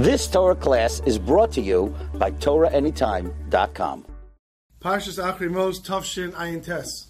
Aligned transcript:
This 0.00 0.26
Torah 0.28 0.54
class 0.54 1.02
is 1.04 1.18
brought 1.18 1.52
to 1.52 1.60
you 1.60 1.94
by 2.14 2.30
TorahAnytime.com. 2.30 4.06
Parshas 4.80 5.22
Achrimos 5.22 5.84
Tavshin 5.84 6.32
Ayin 6.32 6.64
Tes. 6.64 7.08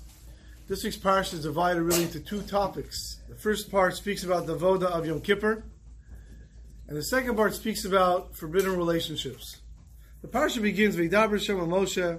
This 0.67 0.83
week's 0.83 0.97
parsha 0.97 1.35
is 1.35 1.45
divided 1.45 1.83
really 1.83 2.03
into 2.03 2.19
two 2.19 2.43
topics. 2.43 3.21
The 3.29 3.37
first 3.37 3.71
part 3.71 3.95
speaks 3.95 4.25
about 4.25 4.49
the 4.49 4.57
Voda 4.57 4.89
of 4.89 5.07
Yom 5.07 5.21
Kippur, 5.21 5.63
and 6.89 6.97
the 6.97 7.05
second 7.05 7.37
part 7.37 7.55
speaks 7.55 7.85
about 7.85 8.35
forbidden 8.35 8.77
relationships. 8.77 9.59
The 10.23 10.27
parsha 10.27 10.61
begins 10.61 10.97
Dabar 10.97 11.39
Hashem 11.39 11.59
Moshe. 11.59 12.19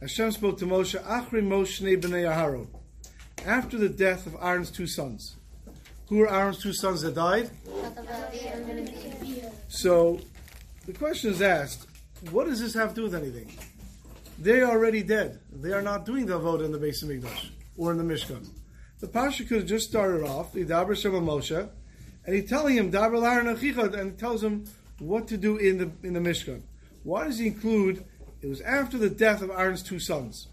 Hashem 0.00 0.32
spoke 0.32 0.58
to 0.60 0.64
Moshe, 0.64 0.98
Achri 1.04 1.46
Moshe 1.46 2.00
b'nei 2.00 2.24
Aharon, 2.24 2.68
after 3.44 3.76
the 3.76 3.90
death 3.90 4.26
of 4.26 4.36
Aaron's 4.40 4.70
two 4.70 4.86
sons. 4.86 5.36
Who 6.08 6.16
were 6.16 6.32
Aaron's 6.32 6.62
two 6.62 6.72
sons 6.72 7.02
that 7.02 7.14
died? 7.14 7.50
So, 9.72 10.20
the 10.84 10.92
question 10.92 11.30
is 11.30 11.40
asked, 11.40 11.86
what 12.30 12.46
does 12.46 12.60
this 12.60 12.74
have 12.74 12.90
to 12.90 12.94
do 12.96 13.02
with 13.04 13.14
anything? 13.14 13.56
They 14.38 14.60
are 14.60 14.70
already 14.70 15.02
dead. 15.02 15.40
They 15.50 15.72
are 15.72 15.80
not 15.80 16.04
doing 16.04 16.26
the 16.26 16.38
vote 16.38 16.60
in 16.60 16.72
the 16.72 16.78
Beis 16.78 17.02
HaMikdash 17.02 17.48
or 17.78 17.90
in 17.90 17.96
the 17.96 18.04
Mishkan. 18.04 18.46
The 19.00 19.08
Pasha 19.08 19.44
could 19.44 19.60
have 19.60 19.66
just 19.66 19.88
started 19.88 20.24
off, 20.24 20.52
Dabar 20.52 20.94
Shema 20.94 21.20
Moshe, 21.20 21.70
and 22.26 22.36
he's 22.36 22.50
telling 22.50 22.76
him, 22.76 22.94
Aaron 22.94 23.46
Achichad, 23.46 23.98
and 23.98 24.12
he 24.12 24.16
tells 24.18 24.44
him 24.44 24.66
what 24.98 25.26
to 25.28 25.38
do 25.38 25.56
in 25.56 25.78
the, 25.78 25.90
in 26.06 26.12
the 26.12 26.20
Mishkan. 26.20 26.60
Why 27.02 27.24
does 27.24 27.38
he 27.38 27.46
include, 27.46 28.04
it 28.42 28.48
was 28.48 28.60
after 28.60 28.98
the 28.98 29.08
death 29.08 29.40
of 29.40 29.48
Aaron's 29.48 29.82
two 29.82 29.98
sons? 29.98 30.48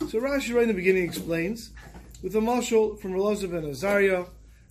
So 0.00 0.20
Rashi 0.20 0.54
right 0.54 0.64
in 0.64 0.68
the 0.68 0.74
beginning 0.74 1.04
explains, 1.04 1.70
with 2.22 2.36
a 2.36 2.40
mashal 2.40 3.00
from 3.00 3.14
Elazar 3.14 3.50
ben 3.50 3.64
Azariah, 3.64 4.26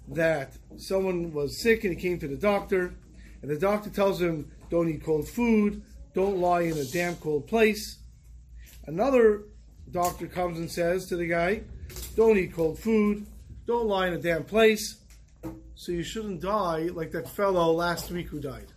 that 0.09 0.53
someone 0.77 1.33
was 1.33 1.59
sick 1.59 1.83
and 1.85 1.95
he 1.95 1.99
came 1.99 2.19
to 2.19 2.27
the 2.27 2.37
doctor, 2.37 2.93
and 3.41 3.49
the 3.49 3.57
doctor 3.57 3.89
tells 3.89 4.21
him, 4.21 4.51
don't 4.69 4.89
eat 4.89 5.03
cold 5.03 5.27
food, 5.27 5.81
don't 6.13 6.37
lie 6.37 6.61
in 6.61 6.77
a 6.77 6.85
damp 6.85 7.19
cold 7.21 7.47
place. 7.47 7.99
Another 8.85 9.43
doctor 9.91 10.27
comes 10.27 10.59
and 10.59 10.69
says 10.69 11.07
to 11.07 11.15
the 11.15 11.27
guy, 11.27 11.61
don't 12.15 12.37
eat 12.37 12.53
cold 12.53 12.79
food, 12.79 13.25
don't 13.65 13.87
lie 13.87 14.07
in 14.07 14.13
a 14.13 14.19
damp 14.19 14.47
place, 14.47 14.97
so 15.75 15.91
you 15.91 16.03
shouldn't 16.03 16.41
die 16.41 16.89
like 16.93 17.11
that 17.11 17.29
fellow 17.29 17.71
last 17.71 18.11
week 18.11 18.27
who 18.27 18.39
died. 18.39 18.67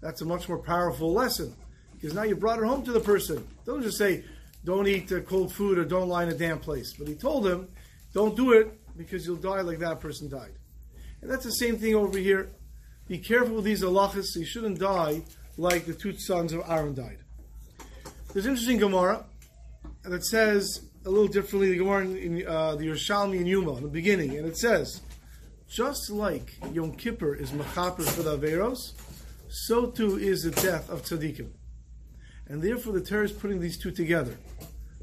That's 0.00 0.20
a 0.20 0.24
much 0.24 0.48
more 0.48 0.58
powerful 0.58 1.12
lesson 1.12 1.54
because 1.94 2.14
now 2.14 2.22
you 2.22 2.36
brought 2.36 2.58
it 2.58 2.64
home 2.64 2.84
to 2.84 2.92
the 2.92 3.00
person. 3.00 3.46
Don't 3.64 3.82
just 3.82 3.98
say, 3.98 4.24
don't 4.64 4.86
eat 4.86 5.10
cold 5.26 5.52
food 5.52 5.78
or 5.78 5.84
don't 5.84 6.08
lie 6.08 6.24
in 6.24 6.28
a 6.28 6.34
damp 6.34 6.62
place. 6.62 6.92
But 6.92 7.08
he 7.08 7.14
told 7.14 7.46
him, 7.46 7.68
don't 8.14 8.36
do 8.36 8.52
it 8.52 8.72
because 8.96 9.26
you'll 9.26 9.36
die 9.36 9.60
like 9.60 9.78
that 9.78 10.00
person 10.00 10.28
died. 10.28 10.52
And 11.20 11.30
that's 11.30 11.44
the 11.44 11.52
same 11.52 11.76
thing 11.78 11.94
over 11.94 12.18
here. 12.18 12.50
Be 13.08 13.18
careful 13.18 13.56
with 13.56 13.64
these 13.64 13.82
halachas. 13.82 14.36
You 14.36 14.44
shouldn't 14.44 14.78
die 14.78 15.22
like 15.56 15.86
the 15.86 15.94
two 15.94 16.12
sons 16.18 16.52
of 16.52 16.62
Aaron 16.68 16.94
died. 16.94 17.18
There's 18.32 18.44
an 18.44 18.50
interesting 18.50 18.78
Gemara 18.78 19.24
that 20.04 20.24
says 20.24 20.82
a 21.06 21.10
little 21.10 21.26
differently. 21.26 21.70
The 21.70 21.78
Gemara 21.78 22.04
in 22.04 22.46
uh, 22.46 22.76
the 22.76 22.84
Yerushalmi 22.84 23.38
and 23.38 23.48
Yuma 23.48 23.76
in 23.76 23.82
the 23.82 23.88
beginning, 23.88 24.36
and 24.36 24.46
it 24.46 24.58
says, 24.58 25.00
just 25.68 26.10
like 26.10 26.54
Yom 26.72 26.92
Kippur 26.92 27.34
is 27.34 27.50
mechaper 27.50 28.02
for 28.02 28.22
the 28.22 28.38
Averos, 28.38 28.92
so 29.48 29.86
too 29.86 30.18
is 30.18 30.42
the 30.42 30.50
death 30.50 30.90
of 30.90 31.02
tzaddikim. 31.02 31.50
And 32.46 32.62
therefore 32.62 32.92
the 32.92 33.00
Torah 33.00 33.24
is 33.24 33.32
putting 33.32 33.60
these 33.60 33.78
two 33.78 33.90
together. 33.90 34.36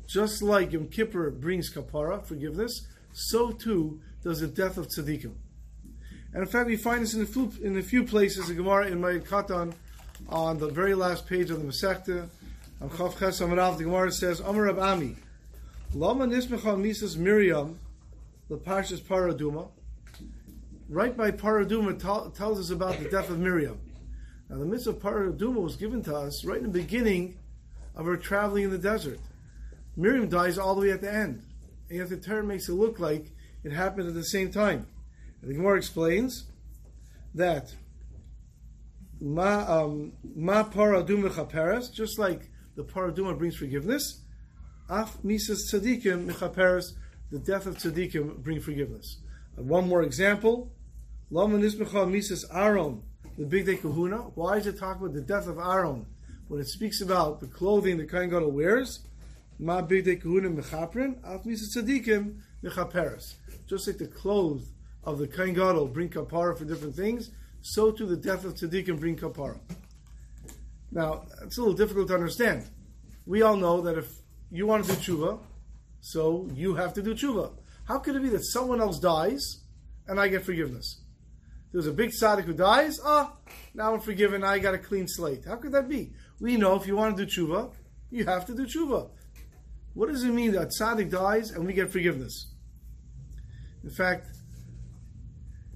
Just 0.07 0.43
like 0.43 0.71
Yom 0.71 0.87
Kippur 0.87 1.31
brings 1.31 1.73
kapara, 1.73 2.23
forgiveness, 2.23 2.87
so 3.13 3.51
too 3.51 3.99
does 4.23 4.41
the 4.41 4.47
death 4.47 4.77
of 4.77 4.87
tzaddikim. 4.87 5.33
And 6.35 6.43
in 6.43 6.49
fact, 6.49 6.67
we 6.67 6.75
find 6.75 7.01
this 7.01 7.13
in 7.13 7.21
a 7.21 7.25
few, 7.25 7.49
in 7.63 7.77
a 7.77 7.81
few 7.81 8.03
places. 8.03 8.49
The 8.49 8.55
Gemara 8.55 8.87
in 8.87 8.99
Moed 8.99 9.25
Katan, 9.25 9.73
on 10.27 10.57
the 10.57 10.67
very 10.67 10.93
last 10.93 11.27
page 11.27 11.49
of 11.49 11.61
the 11.61 11.65
Masechta, 11.65 12.27
on 12.81 12.89
Chav 12.89 13.17
Ches 13.17 13.39
Amarav, 13.39 13.77
the 13.77 13.85
Gemara 13.85 14.11
says, 14.11 14.41
Amar 14.41 14.77
Ami, 14.77 15.15
Lama 15.93 16.27
Nismecha 16.27 16.75
Misas 16.75 17.15
Miriam, 17.15 17.79
the 18.49 18.57
Parshas 18.57 18.99
Paraduma, 18.99 19.69
right 20.89 21.15
by 21.15 21.31
Paraduma 21.31 21.93
t- 21.93 22.37
tells 22.37 22.59
us 22.59 22.69
about 22.69 22.99
the 22.99 23.09
death 23.09 23.29
of 23.29 23.39
Miriam. 23.39 23.79
Now, 24.49 24.57
the 24.57 24.65
mitzvah 24.65 24.89
of 24.89 24.99
Paraduma 24.99 25.61
was 25.61 25.77
given 25.77 26.03
to 26.03 26.17
us 26.17 26.43
right 26.43 26.57
in 26.57 26.63
the 26.63 26.79
beginning 26.79 27.37
of 27.95 28.07
her 28.07 28.17
traveling 28.17 28.65
in 28.65 28.71
the 28.71 28.77
desert. 28.77 29.21
Miriam 29.95 30.27
dies 30.27 30.57
all 30.57 30.75
the 30.75 30.81
way 30.81 30.91
at 30.91 30.99
the 30.99 31.13
end. 31.13 31.43
And 31.87 31.99
yet 31.99 32.09
the 32.09 32.17
Torah 32.17 32.43
makes 32.43 32.67
it 32.67 32.73
look 32.73 32.99
like 32.99 33.27
it 33.63 33.71
happened 33.71 34.09
at 34.09 34.15
the 34.15 34.25
same 34.25 34.51
time. 34.51 34.87
The 35.45 35.53
Gemara 35.53 35.77
explains 35.77 36.45
that 37.35 37.71
ma 39.21 39.83
um, 39.83 40.13
ma 40.35 40.63
paraduma 40.63 41.31
chaperes, 41.35 41.89
just 41.89 42.17
like 42.17 42.49
the 42.75 42.83
paraduma 42.83 43.37
brings 43.37 43.55
forgiveness, 43.55 44.21
af 44.89 45.19
misas 45.23 45.71
tzadikim 45.71 46.25
mechaperes, 46.25 46.93
the 47.29 47.37
death 47.37 47.67
of 47.67 47.77
tzadikim 47.77 48.37
bring 48.37 48.59
forgiveness. 48.59 49.19
And 49.55 49.69
one 49.69 49.87
more 49.87 50.01
example, 50.01 50.71
lama 51.29 51.59
nismecha 51.59 52.09
misas 52.09 52.43
aron, 52.51 53.03
the 53.37 53.45
bigdei 53.45 53.77
kehunah. 53.77 54.31
Why 54.33 54.57
is 54.57 54.65
it 54.65 54.79
talking 54.79 55.03
about 55.03 55.13
the 55.13 55.21
death 55.21 55.47
of 55.47 55.59
Aaron 55.59 56.07
when 56.47 56.59
it 56.59 56.67
speaks 56.67 57.01
about 57.01 57.39
the 57.39 57.47
clothing 57.47 57.97
the 57.97 58.05
Kohen 58.07 58.31
Gadol 58.31 58.49
wears? 58.49 59.01
Ma 59.59 59.83
bigdei 59.83 60.19
kehunah 60.19 60.59
mechaprin, 60.59 61.19
af 61.23 61.43
misas 61.43 61.77
tzadikim 61.77 62.39
mechaperes. 62.63 63.35
Just 63.67 63.85
like 63.85 63.99
the 63.99 64.07
clothes 64.07 64.71
of 65.05 65.19
the 65.19 65.27
Kohen 65.27 65.53
Gadol 65.53 65.87
bring 65.87 66.09
kapara 66.09 66.57
for 66.57 66.65
different 66.65 66.95
things, 66.95 67.31
so 67.61 67.91
too 67.91 68.05
the 68.05 68.17
death 68.17 68.43
of 68.45 68.55
tzaddikim 68.55 68.99
bring 68.99 69.15
kapara. 69.15 69.59
Now, 70.91 71.25
it's 71.43 71.57
a 71.57 71.61
little 71.61 71.75
difficult 71.75 72.07
to 72.09 72.15
understand. 72.15 72.65
We 73.25 73.41
all 73.41 73.55
know 73.55 73.81
that 73.81 73.97
if 73.97 74.09
you 74.51 74.65
want 74.65 74.85
to 74.85 74.91
do 74.91 74.97
tshuva, 74.97 75.39
so 76.01 76.47
you 76.53 76.75
have 76.75 76.93
to 76.93 77.01
do 77.01 77.13
tshuva. 77.13 77.51
How 77.85 77.99
could 77.99 78.15
it 78.15 78.23
be 78.23 78.29
that 78.29 78.45
someone 78.45 78.81
else 78.81 78.99
dies 78.99 79.61
and 80.07 80.19
I 80.19 80.27
get 80.27 80.43
forgiveness? 80.43 81.01
There's 81.71 81.87
a 81.87 81.91
big 81.91 82.11
tzaddik 82.11 82.45
who 82.45 82.53
dies, 82.53 82.99
ah, 83.03 83.33
now 83.73 83.93
I'm 83.93 83.99
forgiven, 83.99 84.43
I 84.43 84.59
got 84.59 84.73
a 84.73 84.77
clean 84.77 85.07
slate. 85.07 85.45
How 85.45 85.57
could 85.57 85.73
that 85.73 85.89
be? 85.89 86.13
We 86.39 86.57
know 86.57 86.75
if 86.75 86.87
you 86.87 86.95
want 86.95 87.17
to 87.17 87.25
do 87.25 87.29
tshuva, 87.29 87.71
you 88.09 88.25
have 88.25 88.45
to 88.45 88.55
do 88.55 88.65
tshuva. 88.65 89.09
What 89.93 90.09
does 90.09 90.23
it 90.23 90.31
mean 90.31 90.53
that 90.53 90.69
tzaddik 90.69 91.09
dies 91.09 91.51
and 91.51 91.65
we 91.65 91.73
get 91.73 91.91
forgiveness? 91.91 92.53
In 93.83 93.89
fact, 93.89 94.27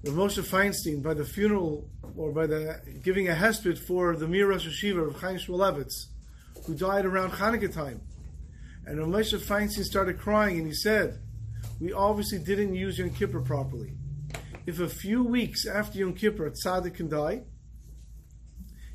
the 0.03 0.11
Moshe 0.11 0.41
Feinstein, 0.41 1.03
by 1.03 1.13
the 1.13 1.25
funeral 1.25 1.89
or 2.15 2.31
by 2.31 2.47
the 2.47 2.79
giving 3.03 3.27
a 3.27 3.33
hesped 3.33 3.77
for 3.77 4.15
the 4.15 4.27
Mir 4.27 4.47
Rosh 4.47 4.65
HaYeshiva 4.65 5.09
of 5.09 5.21
Chaim 5.21 5.37
Shmulevitz, 5.37 6.05
who 6.65 6.73
died 6.73 7.05
around 7.05 7.31
Hanukkah 7.31 7.73
time. 7.73 8.01
And 8.85 8.99
Rav 8.99 9.07
Moshe 9.07 9.37
Feinstein 9.37 9.83
started 9.83 10.17
crying 10.17 10.57
and 10.57 10.67
he 10.67 10.73
said, 10.73 11.19
We 11.81 11.91
obviously 11.91 12.39
didn't 12.39 12.75
use 12.75 12.97
Yom 12.97 13.09
Kippur 13.09 13.41
properly. 13.41 13.93
If 14.65 14.79
a 14.79 14.87
few 14.87 15.23
weeks 15.23 15.67
after 15.67 15.99
Yom 15.99 16.13
Kippur 16.13 16.47
a 16.47 16.51
tzaddik 16.51 16.95
can 16.95 17.09
die, 17.09 17.43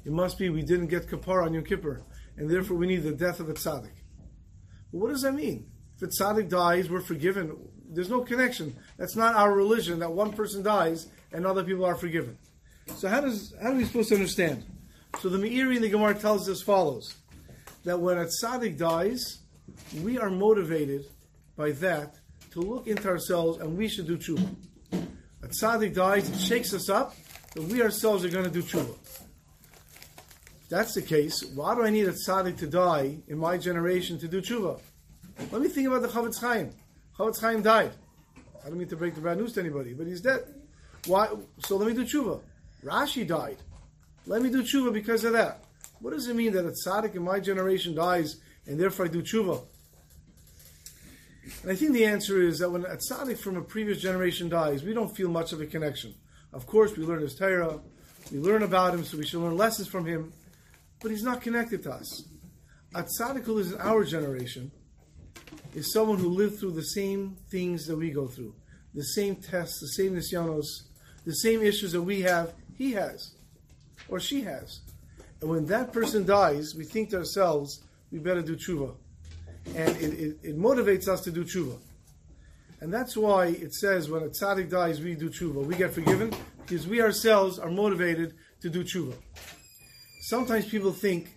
it 0.05 0.13
must 0.13 0.39
be 0.39 0.49
we 0.49 0.63
didn't 0.63 0.87
get 0.87 1.07
kapara 1.07 1.45
on 1.45 1.55
Yom 1.55 1.65
Kippur, 1.65 2.03
and 2.37 2.49
therefore 2.49 2.77
we 2.77 2.87
need 2.87 3.03
the 3.03 3.13
death 3.13 3.41
of 3.41 3.49
a 3.49 3.55
tzaddik. 3.55 3.93
But 4.93 4.99
what 4.99 5.11
does 5.11 5.23
that 5.23 5.35
mean? 5.35 5.71
A 6.05 6.07
tzaddik 6.07 6.51
dies, 6.51 6.91
we're 6.91 7.01
forgiven. 7.01 7.57
There's 7.89 8.11
no 8.11 8.21
connection. 8.21 8.77
That's 8.99 9.17
not 9.17 9.37
our 9.37 9.55
religion 9.55 10.01
that 10.01 10.13
one 10.13 10.35
person 10.35 10.63
dies 10.63 11.07
and 11.33 11.47
other 11.47 11.65
people 11.65 11.87
are 11.87 11.95
forgiven. 11.95 12.37
So 12.97 13.09
how 13.09 13.23
does 13.23 13.55
how 13.63 13.71
are 13.71 13.75
we 13.75 13.87
supposed 13.87 14.11
to 14.11 14.17
understand? 14.17 14.65
So 15.21 15.31
the 15.31 15.39
Meiri 15.39 15.77
in 15.77 15.81
the 15.81 15.89
Gemara 15.89 16.15
tells 16.15 16.43
us 16.43 16.59
as 16.59 16.63
follows: 16.63 17.15
that 17.85 17.99
when 17.99 18.19
a 18.19 18.27
tzaddik 18.27 18.77
dies, 18.77 19.39
we 20.03 20.19
are 20.19 20.29
motivated 20.29 21.07
by 21.57 21.71
that 21.73 22.17
to 22.51 22.61
look 22.61 22.87
into 22.87 23.09
ourselves 23.09 23.61
and 23.61 23.79
we 23.79 23.89
should 23.89 24.07
do 24.07 24.19
tshuva. 24.19 24.47
A 25.43 25.47
tzaddik 25.47 25.95
dies, 25.95 26.29
it 26.29 26.39
shakes 26.39 26.75
us 26.75 26.91
up 26.91 27.17
that 27.55 27.63
we 27.63 27.81
ourselves 27.81 28.27
are 28.27 28.29
going 28.29 28.45
to 28.45 28.51
do 28.51 28.63
tshuva. 28.63 28.95
That's 30.69 30.93
the 30.95 31.03
case, 31.03 31.43
why 31.55 31.75
do 31.75 31.83
I 31.83 31.89
need 31.89 32.09
a 32.09 32.13
tzaddik 32.13 32.59
to 32.59 32.67
die 32.67 33.21
in 33.27 33.39
my 33.39 33.57
generation 33.57 34.19
to 34.19 34.29
do 34.29 34.43
tshuva? 34.43 34.81
Let 35.51 35.63
me 35.63 35.69
think 35.69 35.87
about 35.89 36.03
the 36.03 36.09
Chofetz 36.09 36.41
Chaim. 36.41 36.71
Chofetz 37.19 37.41
Chaim 37.41 37.63
died. 37.63 37.93
I 38.65 38.69
don't 38.69 38.79
mean 38.79 38.89
to 38.89 38.97
break 38.97 39.15
the 39.15 39.21
bad 39.21 39.39
news 39.39 39.53
to 39.55 39.61
anybody, 39.61 39.93
but 39.93 40.07
he's 40.07 40.21
dead. 40.21 40.43
Why? 41.07 41.29
So 41.59 41.77
let 41.77 41.87
me 41.87 41.95
do 41.95 42.05
tshuva. 42.05 42.41
Rashi 42.85 43.27
died. 43.27 43.59
Let 44.27 44.43
me 44.43 44.51
do 44.51 44.63
tshuva 44.63 44.93
because 44.93 45.25
of 45.25 45.33
that. 45.35 45.65
What 46.01 46.13
does 46.13 46.29
it 46.29 46.37
mean 46.37 46.53
that 46.53 46.65
a 46.65 46.71
tzaddik 46.71 47.15
in 47.15 47.23
my 47.23 47.41
generation 47.41 47.95
dies 47.95 48.37
and 48.67 48.81
therefore 48.81 49.07
I 49.07 49.09
do 49.09 49.23
tshuva? 49.23 49.63
And 51.63 51.71
I 51.71 51.75
think 51.75 51.93
the 51.93 52.07
answer 52.07 52.41
is 52.41 52.59
that 52.61 52.71
when 52.71 52.85
a 52.85 52.97
tzaddik 52.97 53.39
from 53.39 53.57
a 53.57 53.63
previous 53.63 54.01
generation 54.01 54.49
dies, 54.49 54.83
we 54.83 54.95
don't 54.95 55.15
feel 55.15 55.29
much 55.29 55.53
of 55.53 55.61
a 55.61 55.67
connection. 55.67 56.15
Of 56.53 56.67
course, 56.67 56.97
we 56.97 57.05
learn 57.05 57.21
his 57.21 57.35
Torah, 57.35 57.81
we 58.33 58.39
learn 58.39 58.63
about 58.63 58.95
him, 58.95 59.05
so 59.05 59.19
we 59.19 59.27
should 59.27 59.41
learn 59.41 59.57
lessons 59.57 59.89
from 59.89 60.07
him, 60.07 60.33
but 61.03 61.11
he's 61.11 61.23
not 61.23 61.43
connected 61.43 61.83
to 61.83 61.93
us. 61.93 62.25
A 62.95 63.03
tzaddik 63.03 63.45
who 63.45 63.55
lives 63.55 63.73
in 63.73 63.81
our 63.81 64.05
generation 64.05 64.71
is 65.75 65.93
someone 65.93 66.19
who 66.19 66.29
lived 66.29 66.59
through 66.59 66.73
the 66.73 66.85
same 66.85 67.37
things 67.51 67.87
that 67.87 67.97
we 67.97 68.11
go 68.11 68.27
through, 68.27 68.55
the 68.95 69.05
same 69.05 69.37
tests, 69.37 69.81
the 69.81 69.89
same 69.89 70.15
nisyanos, 70.15 70.67
the 71.25 71.35
same 71.35 71.63
issues 71.63 71.93
that 71.93 72.03
we 72.03 72.23
have, 72.23 72.53
he 72.77 72.93
has. 72.93 73.33
or 74.09 74.21
she 74.21 74.43
has. 74.43 74.81
And 75.41 75.51
when 75.51 75.67
that 75.67 75.93
person 75.93 76.25
dies, 76.25 76.75
we 76.75 76.85
think 76.85 77.11
to 77.11 77.19
ourselves, 77.19 77.83
we 78.11 78.19
better 78.19 78.43
do 78.43 78.57
tshuva. 78.57 78.95
And 79.75 79.97
it, 79.97 80.13
it, 80.15 80.39
it 80.43 80.59
motivates 80.59 81.09
us 81.09 81.23
to 81.23 81.31
do 81.31 81.45
tshuva. 81.45 81.79
And 82.81 82.93
that's 82.93 83.17
why 83.17 83.47
it 83.47 83.73
says 83.73 84.11
when 84.11 84.23
a 84.23 84.29
tzaddik 84.29 84.71
dies, 84.71 85.01
we 85.01 85.15
do 85.15 85.31
tshuva. 85.31 85.65
We 85.65 85.75
get 85.75 85.93
forgiven 85.93 86.35
because 86.67 86.87
we 86.87 87.01
ourselves 87.01 87.59
are 87.59 87.71
motivated 87.71 88.35
to 88.61 88.69
do 88.69 88.85
tshuva. 88.85 89.15
Sometimes 90.23 90.67
people 90.67 90.93
think 90.93 91.31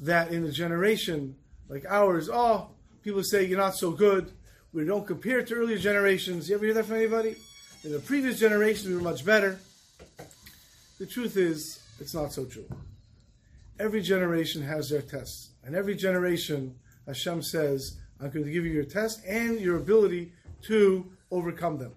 that 0.00 0.32
in 0.32 0.44
a 0.44 0.50
generation 0.50 1.36
like 1.68 1.84
ours, 1.88 2.28
oh, 2.32 2.70
people 3.02 3.22
say 3.22 3.44
you're 3.44 3.58
not 3.58 3.74
so 3.74 3.90
good. 3.90 4.32
We 4.72 4.84
don't 4.84 5.06
compare 5.06 5.42
to 5.42 5.54
earlier 5.54 5.78
generations. 5.78 6.48
You 6.48 6.54
ever 6.56 6.64
hear 6.64 6.74
that 6.74 6.86
from 6.86 6.96
anybody? 6.96 7.36
In 7.82 7.92
the 7.92 7.98
previous 7.98 8.38
generations, 8.38 8.88
we 8.88 8.94
were 8.94 9.00
much 9.00 9.24
better. 9.24 9.58
The 10.98 11.06
truth 11.06 11.36
is, 11.36 11.80
it's 11.98 12.14
not 12.14 12.32
so 12.32 12.44
true. 12.44 12.68
Every 13.78 14.02
generation 14.02 14.62
has 14.62 14.90
their 14.90 15.02
tests. 15.02 15.50
And 15.64 15.74
every 15.74 15.94
generation, 15.94 16.74
Hashem 17.06 17.42
says, 17.42 17.96
I'm 18.20 18.30
going 18.30 18.44
to 18.44 18.50
give 18.52 18.66
you 18.66 18.72
your 18.72 18.84
test 18.84 19.24
and 19.26 19.58
your 19.58 19.78
ability 19.78 20.32
to 20.62 21.10
overcome 21.30 21.78
them. 21.78 21.94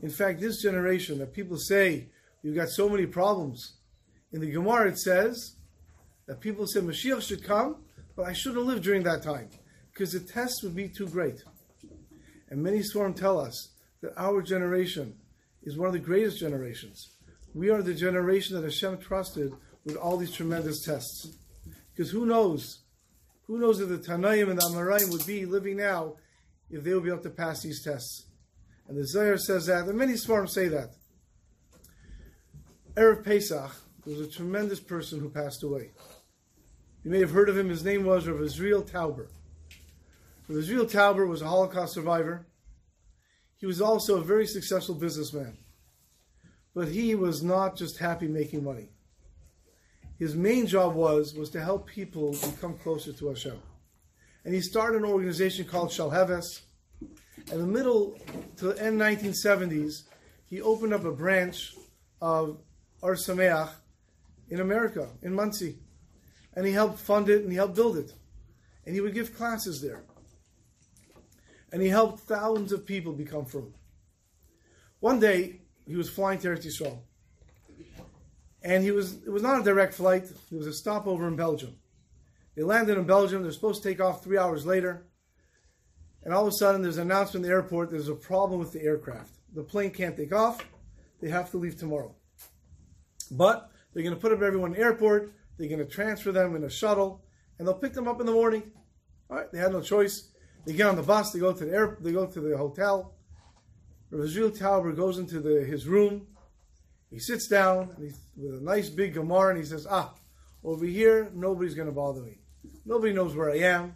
In 0.00 0.08
fact, 0.08 0.40
this 0.40 0.62
generation 0.62 1.18
that 1.18 1.34
people 1.34 1.58
say, 1.58 2.06
you've 2.42 2.56
got 2.56 2.70
so 2.70 2.88
many 2.88 3.04
problems. 3.04 3.74
In 4.32 4.40
the 4.40 4.50
Gemara, 4.50 4.88
it 4.88 4.98
says 4.98 5.56
that 6.26 6.40
people 6.40 6.66
say 6.66 6.80
Mashiach 6.80 7.20
should 7.20 7.44
come, 7.44 7.76
but 8.20 8.28
I 8.28 8.34
shouldn't 8.34 8.66
live 8.66 8.82
during 8.82 9.02
that 9.04 9.22
time 9.22 9.48
because 9.90 10.12
the 10.12 10.20
test 10.20 10.62
would 10.62 10.76
be 10.76 10.90
too 10.90 11.08
great. 11.08 11.42
And 12.50 12.62
many 12.62 12.82
Swarm 12.82 13.14
tell 13.14 13.40
us 13.40 13.70
that 14.02 14.12
our 14.14 14.42
generation 14.42 15.14
is 15.62 15.78
one 15.78 15.86
of 15.86 15.94
the 15.94 16.00
greatest 16.00 16.38
generations. 16.38 17.16
We 17.54 17.70
are 17.70 17.80
the 17.80 17.94
generation 17.94 18.56
that 18.56 18.64
Hashem 18.64 18.98
trusted 18.98 19.54
with 19.86 19.96
all 19.96 20.18
these 20.18 20.32
tremendous 20.32 20.84
tests. 20.84 21.28
Because 21.96 22.10
who 22.10 22.26
knows? 22.26 22.80
Who 23.46 23.58
knows 23.58 23.80
if 23.80 23.88
the 23.88 23.96
Tanaim 23.96 24.50
and 24.50 24.58
the 24.58 24.64
Amoraim 24.64 25.10
would 25.10 25.26
be 25.26 25.46
living 25.46 25.78
now 25.78 26.16
if 26.68 26.84
they 26.84 26.92
would 26.92 27.04
be 27.04 27.10
able 27.10 27.22
to 27.22 27.30
pass 27.30 27.62
these 27.62 27.82
tests? 27.82 28.26
And 28.86 28.98
the 28.98 29.06
Zohar 29.06 29.38
says 29.38 29.64
that, 29.64 29.86
and 29.86 29.96
many 29.96 30.12
Svarim 30.12 30.46
say 30.46 30.68
that. 30.68 30.90
Erev 32.96 33.24
Pesach 33.24 33.72
there 34.04 34.14
was 34.14 34.26
a 34.26 34.30
tremendous 34.30 34.80
person 34.80 35.20
who 35.20 35.30
passed 35.30 35.62
away. 35.62 35.92
You 37.02 37.10
may 37.10 37.20
have 37.20 37.30
heard 37.30 37.48
of 37.48 37.56
him. 37.56 37.70
His 37.70 37.84
name 37.84 38.04
was 38.04 38.28
Rav 38.28 38.42
Israel 38.42 38.82
Tauber. 38.82 39.28
Rav 40.48 40.58
Israel 40.58 40.84
Tauber 40.84 41.26
was 41.26 41.40
a 41.40 41.48
Holocaust 41.48 41.94
survivor. 41.94 42.46
He 43.56 43.66
was 43.66 43.80
also 43.80 44.18
a 44.18 44.24
very 44.24 44.46
successful 44.46 44.94
businessman. 44.94 45.56
But 46.74 46.88
he 46.88 47.14
was 47.14 47.42
not 47.42 47.76
just 47.76 47.98
happy 47.98 48.28
making 48.28 48.64
money. 48.64 48.90
His 50.18 50.36
main 50.36 50.66
job 50.66 50.94
was, 50.94 51.34
was 51.34 51.48
to 51.50 51.62
help 51.62 51.86
people 51.86 52.32
become 52.32 52.76
closer 52.76 53.12
to 53.14 53.28
Hashem. 53.28 53.58
And 54.44 54.54
he 54.54 54.60
started 54.60 54.98
an 54.98 55.08
organization 55.08 55.64
called 55.64 55.88
Shalheves. 55.88 56.60
In 57.50 57.58
the 57.58 57.66
middle 57.66 58.18
to 58.58 58.72
the 58.72 58.82
end 58.82 59.00
1970s, 59.00 60.02
he 60.44 60.60
opened 60.60 60.92
up 60.92 61.04
a 61.04 61.12
branch 61.12 61.74
of 62.20 62.58
Ohr 63.02 63.14
Somayach 63.14 63.70
in 64.50 64.60
America, 64.60 65.08
in 65.22 65.34
Monsey. 65.34 65.78
And 66.60 66.66
he 66.66 66.74
helped 66.74 66.98
fund 66.98 67.30
it 67.30 67.40
and 67.40 67.50
he 67.50 67.56
helped 67.56 67.74
build 67.74 67.96
it. 67.96 68.12
And 68.84 68.94
he 68.94 69.00
would 69.00 69.14
give 69.14 69.34
classes 69.34 69.80
there. 69.80 70.02
And 71.72 71.80
he 71.80 71.88
helped 71.88 72.20
thousands 72.20 72.70
of 72.70 72.84
people 72.84 73.14
become 73.14 73.46
frum. 73.46 73.72
One 74.98 75.20
day, 75.20 75.62
he 75.86 75.96
was 75.96 76.10
flying 76.10 76.38
to 76.40 76.48
Eretz 76.48 76.66
Yisrael. 76.66 76.98
And 78.62 78.84
he 78.84 78.90
was 78.90 79.22
it 79.24 79.30
was 79.30 79.42
not 79.42 79.58
a 79.58 79.64
direct 79.64 79.94
flight, 79.94 80.24
it 80.24 80.54
was 80.54 80.66
a 80.66 80.74
stopover 80.74 81.26
in 81.28 81.34
Belgium. 81.34 81.76
They 82.54 82.62
landed 82.62 82.98
in 82.98 83.04
Belgium, 83.04 83.42
they're 83.42 83.52
supposed 83.52 83.82
to 83.82 83.88
take 83.88 84.02
off 84.02 84.22
three 84.22 84.36
hours 84.36 84.66
later. 84.66 85.06
And 86.22 86.34
all 86.34 86.42
of 86.42 86.48
a 86.48 86.52
sudden 86.52 86.82
there's 86.82 86.98
an 86.98 87.10
announcement 87.10 87.46
in 87.46 87.50
the 87.50 87.56
airport 87.56 87.88
there's 87.88 88.10
a 88.10 88.14
problem 88.14 88.60
with 88.60 88.72
the 88.72 88.82
aircraft. 88.82 89.32
The 89.54 89.62
plane 89.62 89.92
can't 89.92 90.14
take 90.14 90.34
off, 90.34 90.62
they 91.22 91.30
have 91.30 91.50
to 91.52 91.56
leave 91.56 91.78
tomorrow. 91.78 92.14
But 93.30 93.70
they're 93.94 94.02
going 94.02 94.14
to 94.14 94.20
put 94.20 94.32
up 94.32 94.42
everyone 94.42 94.74
in 94.74 94.78
the 94.78 94.84
airport, 94.84 95.32
they're 95.60 95.68
going 95.68 95.78
to 95.78 95.84
transfer 95.84 96.32
them 96.32 96.56
in 96.56 96.64
a 96.64 96.70
shuttle, 96.70 97.22
and 97.58 97.68
they'll 97.68 97.74
pick 97.74 97.92
them 97.92 98.08
up 98.08 98.18
in 98.18 98.24
the 98.24 98.32
morning. 98.32 98.62
All 99.28 99.36
right, 99.36 99.52
they 99.52 99.58
had 99.58 99.72
no 99.72 99.82
choice. 99.82 100.30
They 100.64 100.72
get 100.72 100.86
on 100.86 100.96
the 100.96 101.02
bus, 101.02 101.32
they 101.32 101.38
go 101.38 101.52
to 101.52 101.64
the 101.66 101.72
air, 101.72 101.98
they 102.00 102.12
go 102.12 102.26
to 102.26 102.40
the 102.40 102.56
hotel. 102.56 103.14
Rav 104.10 104.26
Tauber 104.26 104.96
goes 104.96 105.18
into 105.18 105.38
the, 105.40 105.62
his 105.64 105.86
room. 105.86 106.26
He 107.10 107.18
sits 107.18 107.46
down 107.46 107.94
he, 107.98 108.10
with 108.36 108.60
a 108.60 108.64
nice 108.64 108.88
big 108.88 109.12
Gemara 109.12 109.50
and 109.50 109.58
he 109.58 109.64
says, 109.64 109.86
Ah, 109.88 110.14
over 110.64 110.86
here, 110.86 111.30
nobody's 111.34 111.74
going 111.74 111.88
to 111.88 111.94
bother 111.94 112.22
me. 112.22 112.38
Nobody 112.86 113.12
knows 113.12 113.36
where 113.36 113.50
I 113.50 113.58
am. 113.58 113.94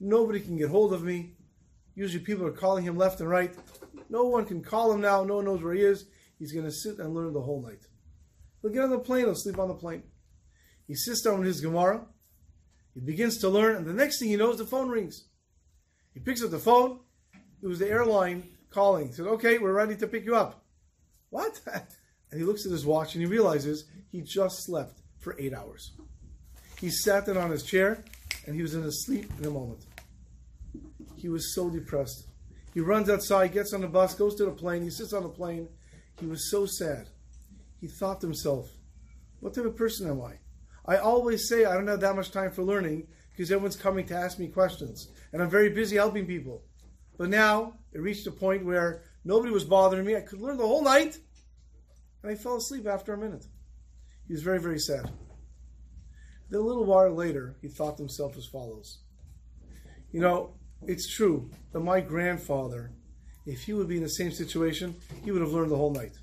Nobody 0.00 0.40
can 0.40 0.56
get 0.56 0.68
hold 0.68 0.92
of 0.92 1.04
me. 1.04 1.36
Usually 1.94 2.24
people 2.24 2.44
are 2.46 2.52
calling 2.52 2.84
him 2.84 2.96
left 2.96 3.20
and 3.20 3.30
right. 3.30 3.54
No 4.10 4.24
one 4.24 4.46
can 4.46 4.62
call 4.62 4.92
him 4.92 5.00
now. 5.00 5.22
No 5.22 5.36
one 5.36 5.44
knows 5.44 5.62
where 5.62 5.74
he 5.74 5.82
is. 5.82 6.06
He's 6.38 6.52
going 6.52 6.66
to 6.66 6.72
sit 6.72 6.98
and 6.98 7.14
learn 7.14 7.32
the 7.32 7.40
whole 7.40 7.62
night. 7.62 7.86
He'll 8.60 8.72
get 8.72 8.82
on 8.82 8.90
the 8.90 8.98
plane. 8.98 9.26
He'll 9.26 9.34
sleep 9.36 9.58
on 9.58 9.68
the 9.68 9.74
plane. 9.74 10.02
He 10.86 10.94
sits 10.94 11.22
down 11.22 11.38
with 11.38 11.46
his 11.46 11.60
Gemara. 11.60 12.04
He 12.92 13.00
begins 13.00 13.38
to 13.38 13.48
learn. 13.48 13.76
And 13.76 13.86
the 13.86 13.92
next 13.92 14.18
thing 14.18 14.28
he 14.28 14.36
knows, 14.36 14.58
the 14.58 14.66
phone 14.66 14.88
rings. 14.88 15.24
He 16.12 16.20
picks 16.20 16.42
up 16.42 16.50
the 16.50 16.58
phone. 16.58 17.00
It 17.62 17.66
was 17.66 17.78
the 17.78 17.88
airline 17.88 18.48
calling. 18.70 19.08
He 19.08 19.12
said, 19.12 19.26
okay, 19.26 19.58
we're 19.58 19.72
ready 19.72 19.96
to 19.96 20.06
pick 20.06 20.24
you 20.24 20.36
up. 20.36 20.64
What? 21.30 21.60
And 22.30 22.40
he 22.40 22.46
looks 22.48 22.66
at 22.66 22.72
his 22.72 22.84
watch 22.84 23.14
and 23.14 23.22
he 23.22 23.30
realizes 23.30 23.84
he 24.10 24.20
just 24.20 24.64
slept 24.64 24.98
for 25.20 25.36
eight 25.38 25.54
hours. 25.54 25.92
He 26.80 26.90
sat 26.90 27.26
down 27.26 27.36
on 27.36 27.52
his 27.52 27.62
chair 27.62 28.02
and 28.44 28.56
he 28.56 28.62
was 28.62 28.74
in 28.74 28.82
a 28.82 28.90
sleep 28.90 29.30
in 29.38 29.46
a 29.46 29.50
moment. 29.50 29.84
He 31.14 31.28
was 31.28 31.54
so 31.54 31.70
depressed. 31.70 32.26
He 32.72 32.80
runs 32.80 33.08
outside, 33.08 33.52
gets 33.52 33.72
on 33.72 33.82
the 33.82 33.86
bus, 33.86 34.16
goes 34.16 34.34
to 34.34 34.46
the 34.46 34.50
plane, 34.50 34.82
he 34.82 34.90
sits 34.90 35.12
on 35.12 35.22
the 35.22 35.28
plane. 35.28 35.68
He 36.18 36.26
was 36.26 36.50
so 36.50 36.66
sad. 36.66 37.08
He 37.80 37.86
thought 37.86 38.20
to 38.22 38.26
himself, 38.26 38.68
what 39.38 39.54
type 39.54 39.66
of 39.66 39.76
person 39.76 40.10
am 40.10 40.20
I? 40.20 40.38
I 40.86 40.98
always 40.98 41.48
say 41.48 41.64
I 41.64 41.74
don't 41.74 41.86
have 41.86 42.00
that 42.00 42.16
much 42.16 42.30
time 42.30 42.50
for 42.50 42.62
learning 42.62 43.06
because 43.30 43.50
everyone's 43.50 43.76
coming 43.76 44.06
to 44.06 44.14
ask 44.14 44.38
me 44.38 44.48
questions. 44.48 45.08
And 45.32 45.42
I'm 45.42 45.50
very 45.50 45.70
busy 45.70 45.96
helping 45.96 46.26
people. 46.26 46.62
But 47.16 47.30
now 47.30 47.74
it 47.92 48.00
reached 48.00 48.26
a 48.26 48.30
point 48.30 48.64
where 48.64 49.02
nobody 49.24 49.52
was 49.52 49.64
bothering 49.64 50.04
me. 50.04 50.16
I 50.16 50.20
could 50.20 50.40
learn 50.40 50.56
the 50.56 50.66
whole 50.66 50.82
night. 50.82 51.18
And 52.22 52.30
I 52.30 52.34
fell 52.34 52.56
asleep 52.56 52.86
after 52.86 53.14
a 53.14 53.18
minute. 53.18 53.46
He 54.26 54.32
was 54.32 54.42
very, 54.42 54.60
very 54.60 54.78
sad. 54.78 55.10
Then 56.50 56.60
a 56.60 56.64
little 56.64 56.84
while 56.84 57.10
later, 57.12 57.56
he 57.60 57.68
thought 57.68 57.96
to 57.96 58.02
himself 58.02 58.36
as 58.36 58.46
follows 58.46 58.98
You 60.12 60.20
know, 60.20 60.54
it's 60.86 61.14
true 61.14 61.50
that 61.72 61.80
my 61.80 62.00
grandfather, 62.00 62.92
if 63.46 63.62
he 63.62 63.72
would 63.72 63.88
be 63.88 63.96
in 63.96 64.02
the 64.02 64.08
same 64.08 64.30
situation, 64.30 64.96
he 65.24 65.30
would 65.30 65.42
have 65.42 65.52
learned 65.52 65.70
the 65.70 65.76
whole 65.76 65.92
night. 65.92 66.18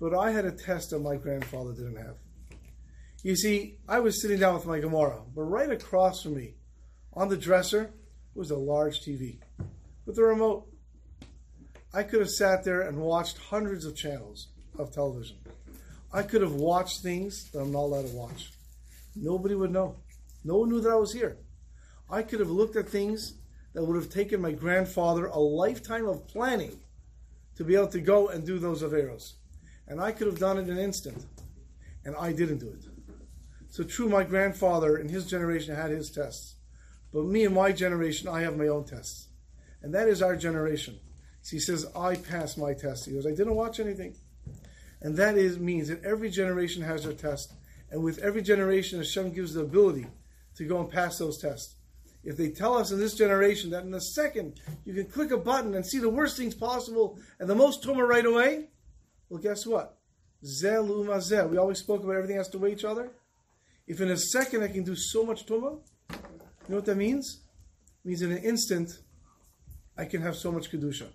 But 0.00 0.14
I 0.14 0.32
had 0.32 0.44
a 0.44 0.52
test 0.52 0.90
that 0.90 1.00
my 1.00 1.16
grandfather 1.16 1.72
didn't 1.72 1.96
have. 1.96 2.16
You 3.22 3.36
see, 3.36 3.78
I 3.88 4.00
was 4.00 4.20
sitting 4.20 4.40
down 4.40 4.54
with 4.54 4.66
my 4.66 4.80
Gemara, 4.80 5.20
but 5.32 5.42
right 5.42 5.70
across 5.70 6.22
from 6.22 6.34
me, 6.34 6.54
on 7.12 7.28
the 7.28 7.36
dresser, 7.36 7.94
was 8.34 8.50
a 8.50 8.56
large 8.56 9.00
TV 9.00 9.38
with 10.06 10.18
a 10.18 10.22
remote. 10.22 10.66
I 11.94 12.02
could 12.02 12.18
have 12.18 12.30
sat 12.30 12.64
there 12.64 12.80
and 12.80 12.98
watched 12.98 13.38
hundreds 13.38 13.84
of 13.84 13.94
channels 13.94 14.48
of 14.76 14.92
television. 14.92 15.36
I 16.12 16.24
could 16.24 16.42
have 16.42 16.54
watched 16.54 17.02
things 17.02 17.48
that 17.52 17.60
I'm 17.60 17.70
not 17.70 17.84
allowed 17.84 18.08
to 18.08 18.16
watch. 18.16 18.50
Nobody 19.14 19.54
would 19.54 19.70
know. 19.70 19.96
No 20.42 20.56
one 20.56 20.70
knew 20.70 20.80
that 20.80 20.90
I 20.90 20.96
was 20.96 21.12
here. 21.12 21.36
I 22.10 22.22
could 22.22 22.40
have 22.40 22.50
looked 22.50 22.74
at 22.74 22.88
things 22.88 23.34
that 23.72 23.84
would 23.84 23.96
have 23.96 24.10
taken 24.10 24.40
my 24.40 24.50
grandfather 24.50 25.26
a 25.26 25.38
lifetime 25.38 26.08
of 26.08 26.26
planning 26.26 26.76
to 27.54 27.62
be 27.62 27.76
able 27.76 27.86
to 27.88 28.00
go 28.00 28.28
and 28.28 28.44
do 28.44 28.58
those 28.58 28.82
Averos. 28.82 29.34
And 29.86 30.00
I 30.00 30.10
could 30.10 30.26
have 30.26 30.40
done 30.40 30.58
it 30.58 30.62
in 30.62 30.70
an 30.70 30.78
instant. 30.78 31.24
And 32.04 32.16
I 32.16 32.32
didn't 32.32 32.58
do 32.58 32.68
it. 32.68 32.91
So 33.72 33.84
true, 33.84 34.06
my 34.06 34.22
grandfather 34.22 34.98
in 34.98 35.08
his 35.08 35.24
generation 35.24 35.74
had 35.74 35.90
his 35.90 36.10
tests. 36.10 36.56
But 37.10 37.24
me 37.24 37.46
and 37.46 37.54
my 37.54 37.72
generation, 37.72 38.28
I 38.28 38.42
have 38.42 38.58
my 38.58 38.68
own 38.68 38.84
tests. 38.84 39.28
And 39.80 39.94
that 39.94 40.08
is 40.08 40.20
our 40.20 40.36
generation. 40.36 41.00
So 41.40 41.56
he 41.56 41.58
says, 41.58 41.86
I 41.96 42.16
passed 42.16 42.58
my 42.58 42.74
test. 42.74 43.06
He 43.06 43.12
goes, 43.12 43.26
I 43.26 43.30
didn't 43.30 43.54
watch 43.54 43.80
anything. 43.80 44.14
And 45.00 45.16
that 45.16 45.38
is 45.38 45.58
means 45.58 45.88
that 45.88 46.04
every 46.04 46.28
generation 46.28 46.82
has 46.82 47.04
their 47.04 47.14
test. 47.14 47.54
And 47.90 48.02
with 48.02 48.18
every 48.18 48.42
generation, 48.42 48.98
Hashem 48.98 49.32
gives 49.32 49.54
the 49.54 49.62
ability 49.62 50.06
to 50.56 50.64
go 50.66 50.78
and 50.78 50.90
pass 50.90 51.16
those 51.16 51.38
tests. 51.38 51.76
If 52.24 52.36
they 52.36 52.50
tell 52.50 52.76
us 52.76 52.92
in 52.92 52.98
this 52.98 53.14
generation 53.14 53.70
that 53.70 53.84
in 53.84 53.94
a 53.94 54.02
second 54.02 54.60
you 54.84 54.92
can 54.92 55.06
click 55.06 55.30
a 55.30 55.38
button 55.38 55.74
and 55.74 55.86
see 55.86 55.98
the 55.98 56.10
worst 56.10 56.36
things 56.36 56.54
possible 56.54 57.18
and 57.40 57.48
the 57.48 57.54
most 57.54 57.82
tuma 57.82 58.06
right 58.06 58.26
away, 58.26 58.68
well, 59.30 59.40
guess 59.40 59.66
what? 59.66 59.96
Zeh 60.44 60.86
lumazeh. 60.86 61.48
We 61.48 61.56
always 61.56 61.78
spoke 61.78 62.04
about 62.04 62.16
everything 62.16 62.36
has 62.36 62.48
to 62.50 62.58
weigh 62.58 62.72
each 62.72 62.84
other. 62.84 63.12
If 63.92 64.00
in 64.00 64.10
a 64.10 64.16
second 64.16 64.62
I 64.62 64.68
can 64.68 64.84
do 64.84 64.96
so 64.96 65.22
much 65.22 65.44
tuma, 65.44 65.78
you 66.10 66.16
know 66.70 66.76
what 66.76 66.86
that 66.86 66.96
means? 66.96 67.42
It 68.02 68.08
means 68.08 68.22
in 68.22 68.32
an 68.32 68.38
instant 68.38 68.88
I 69.98 70.06
can 70.06 70.22
have 70.22 70.34
so 70.34 70.50
much 70.50 70.72
kedusha. 70.72 71.08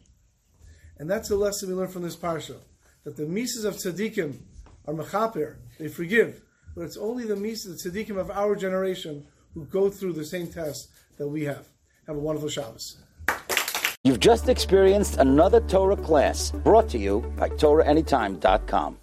And 1.00 1.10
that's 1.10 1.28
the 1.30 1.38
lesson 1.38 1.70
we 1.70 1.74
learn 1.74 1.88
from 1.88 2.04
this 2.04 2.16
parsha, 2.16 2.58
that 3.04 3.18
the 3.18 3.26
mises 3.26 3.66
of 3.66 3.78
tzaddikim 3.78 4.38
are 4.86 4.94
mechaper, 4.94 5.56
they 5.80 5.88
forgive, 5.88 6.44
but 6.76 6.84
it's 6.84 6.98
only 6.98 7.26
the 7.26 7.36
mises, 7.36 7.82
the 7.82 7.90
tzaddikim 7.90 8.16
of 8.16 8.30
our 8.30 8.56
generation, 8.56 9.26
who 9.56 9.66
go 9.66 9.90
through 9.90 10.14
the 10.14 10.26
same 10.26 10.46
test 10.46 10.90
that 11.18 11.28
we 11.28 11.46
have. 11.46 11.68
Have 12.06 12.18
a 12.18 12.20
wonderful 12.20 12.50
Shabbos. 12.50 12.98
You've 14.04 14.20
just 14.20 14.50
experienced 14.50 15.18
another 15.18 15.62
Torah 15.62 15.98
class 15.98 16.52
brought 16.52 16.90
to 16.90 17.00
you 17.00 17.22
by 17.38 17.50
TorahAnytime.com. 17.50 18.96